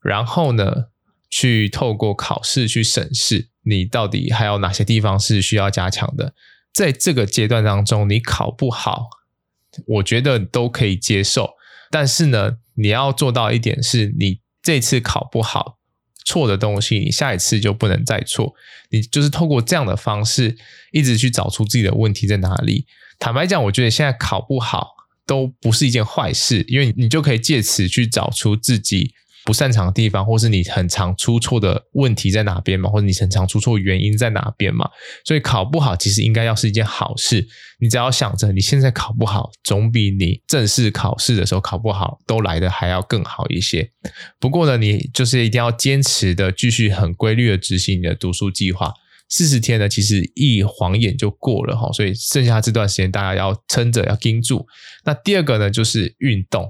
[0.00, 0.86] 然后呢，
[1.28, 6.32] 去透过考试去审视你到底还有哪些地方是需要加强的。
[6.72, 9.08] 在这个阶段当中，你考不好，
[9.86, 11.54] 我觉得都可以接受。
[11.90, 15.78] 但是呢，你要做到一点是，你这次考不好。
[16.24, 18.54] 错的东西，你下一次就不能再错。
[18.90, 20.56] 你就是透过这样的方式，
[20.92, 22.86] 一直去找出自己的问题在哪里。
[23.18, 24.94] 坦白讲，我觉得现在考不好
[25.26, 29.14] 都不是一件坏事，因为你就可以借此去找出自己。
[29.44, 32.88] 不擅长的地方，或是你很常出错的问题在哪边嘛？
[32.88, 34.88] 或者你很常出错原因在哪边嘛？
[35.24, 37.46] 所以考不好其实应该要是一件好事。
[37.78, 43.90] 你只要想着你现在考不好，总比你正式考试的时候考不好都来得还要更好一些。
[44.40, 48.94] 不过呢，你就是一定要坚持的，继续很规律的执行你的读书计划。
[49.28, 54.66] 四十天呢，其实一晃眼就过了哈，所以剩下这段时间大家要撑着，要盯住。
[55.04, 56.66] 那第二个呢，就是运动，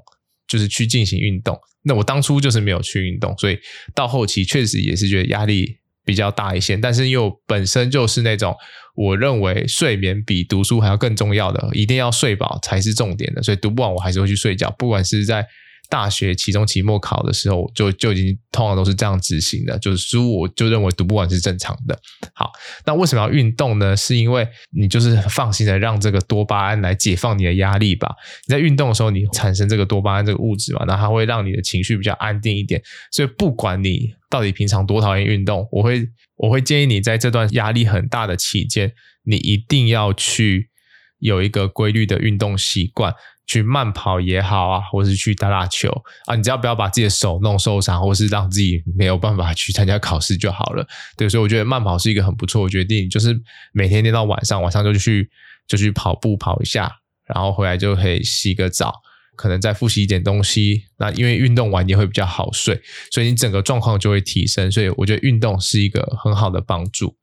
[0.49, 1.57] 就是去进行运动。
[1.85, 3.59] 那我当初就是没有去运动，所以
[3.95, 6.77] 到后期确实也是觉得压力比较大一些。
[6.77, 8.55] 但是因为我本身就是那种
[8.95, 15.47] 我认为睡眠比读书还要更重要的，一定要睡饱才是重点的，所以读不完我还是会去睡觉，不管是在。
[15.89, 21.99] 大学期中、期末考的时候，就就已经通常都是这样执行的，就是书我就认为读不完是正常的。
[22.35, 22.51] 好，
[22.85, 23.97] 那为什么要运动呢？
[23.97, 28.15] 是因为你就是放心的让这个多巴胺来解放你的压力吧。
[28.47, 32.83] 你在运动的时候，你产生这个多巴胺这个物质嘛，那它会让你的情绪比较安定一点。
[33.13, 38.93] 所以不管你到底平常多讨厌运动，我会我会建议你在这段压力很大的期间，
[39.25, 40.71] 你一定要去
[41.19, 43.15] 有一个规律的运动习惯。
[43.47, 45.91] 去慢跑也好啊，或是去打打球
[46.27, 50.87] 啊，你只要不要把自己的手弄受伤，或是让自己没有办法去参加考试就好了。
[51.17, 53.39] 对，所以我觉得慢跑是一个很不错的决定，就是
[53.73, 55.31] 每天练到晚上，晚上就去
[55.67, 56.91] 就去跑步跑一下，
[57.27, 58.95] 然后回来就可以洗个澡，
[59.37, 60.85] 可能再复习一点东西。
[60.99, 62.81] 那因为运动完也会比较好睡，
[63.11, 64.73] 所以你整个状况就会提升。
[64.73, 67.17] 所以我觉得运动是一个很好的帮助。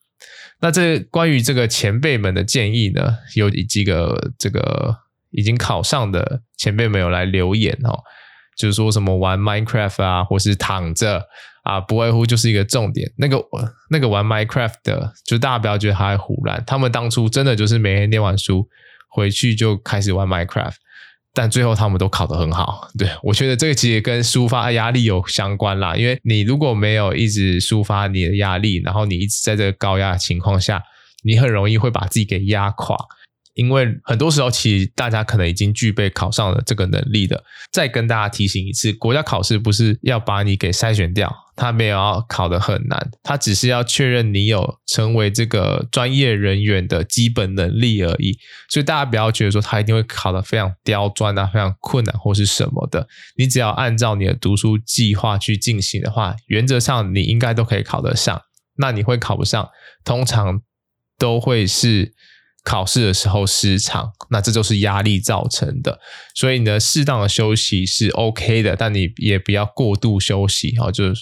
[0.59, 4.95] 那这关于这个前辈们的建议呢，有几个这个
[5.31, 7.99] 已经考上的前辈们有来留言哦，
[8.57, 11.27] 就是说什么玩 Minecraft 啊，或是躺着。
[11.63, 13.07] 啊，不外乎就是一个重点。
[13.19, 13.39] 那个
[13.91, 16.63] 那个玩 Minecraft 的，就大家不要觉得他在唬烂。
[16.65, 18.67] 他们当初真的就是每天念完书
[19.07, 20.73] 回去就开始玩 Minecraft，
[21.35, 22.89] 但最后他们都考得很好。
[22.97, 25.95] 对，我觉得这个其实跟抒发压力有相关啦。
[25.95, 30.81] 因为你如果没有一直抒发你的压力，然后你一直在这个高压的情况下，
[31.23, 32.97] 你很容易会把自己给压垮。
[33.53, 37.43] 因为很多时候，其实大家可能已经具备考上了这个能力的。
[37.71, 48.37] 再跟大家提醒一次，国家考试不是要把你给筛选掉，它没有要考得很难，它只是要确认你有成为这个专业人员的基本能力而已。
[48.69, 53.07] 所以大家不要觉得说它一定会考得非常刁钻啊，非常困难或是什么的。
[53.35, 58.41] 你只要按照你的读书计划去进行的话，原则上你应该都可以考得上。
[58.77, 59.69] 那你会考不上，
[60.05, 60.61] 通常
[61.17, 62.13] 都会是。
[62.63, 65.99] 考试的时候失常，那这就是压力造成的。
[66.35, 70.91] 所以呢，适当的休息是 OK 的，但你也不要过度休息哦。
[70.91, 71.21] 就是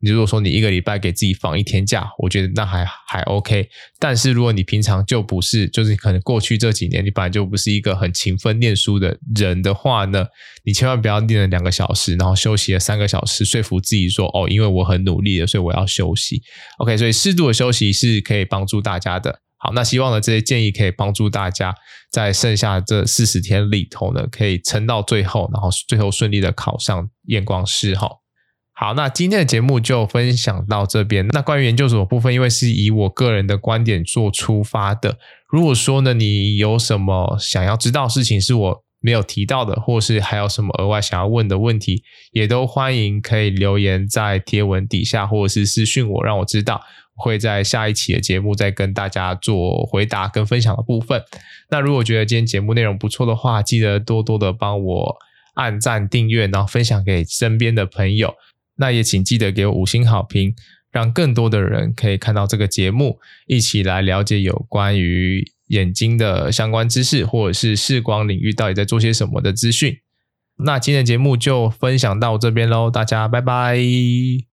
[0.00, 3.68] 你如果说你一个礼拜给自己放一天假，我觉得那还还 OK。
[4.00, 10.26] 但是如果你平常就不是，就是可能过去这几年你本来就不是一个很勤奋念书的人的话呢，
[10.64, 16.42] 你千万不要念了两个小时，然后休息了三个小时，说服自己说哦，因为我很努力了，所以我要休息。
[16.78, 19.40] OK，所以适度的休息是可以帮助大家的。
[19.62, 21.74] 好，那希望呢，这些建议可以帮助大家
[22.10, 28.08] 在剩下这四十天里头呢，可以撑到最后，然后最后顺利的考上验光师哈。
[28.72, 31.26] 好，那今天的节目就分享到这边。
[31.28, 35.18] 那关于研究所部分，因为是以我个人的观点做出发的，
[35.50, 42.02] 如果说呢，你有什么想要知道事情是我没有提到的，或是还有什么额外想要问的问题，
[42.32, 46.80] 也都欢迎可以留言在贴文底下，或者是私讯我，让我知道。
[47.20, 51.22] 会在下一期的节目再跟大家做回答跟分享的部分。
[51.70, 55.16] 那如果觉得今天节目内容不错的话，记得多多的帮我
[55.54, 58.34] 按赞、订阅，然后分享给身边的朋友。
[58.76, 60.54] 那也请记得给我五星好评，
[60.90, 69.98] 让更多的人可以看到这个节目，一起来了解有关于眼睛的相关知识，或者是视光领域到底在做些什么的资讯。
[70.64, 74.49] 那今天的节目就分享到这边喽，大家拜拜。